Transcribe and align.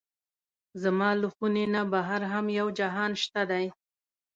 زما 0.83 1.09
له 1.21 1.27
خونې 1.33 1.65
نه 1.73 1.81
بهر 1.91 2.21
هم 2.33 2.45
یو 2.59 2.67
جهان 2.79 3.11
شته 3.23 3.41
دی. 3.51 3.65